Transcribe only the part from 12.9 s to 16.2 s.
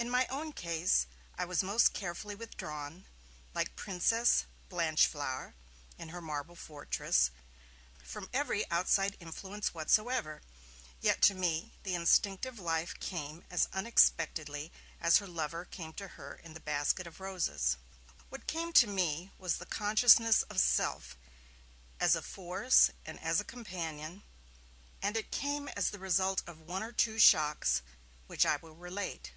came as unexpectedly as her lover came to